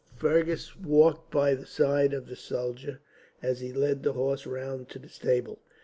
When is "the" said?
1.53-1.67, 2.27-2.35, 4.01-4.13, 4.97-5.09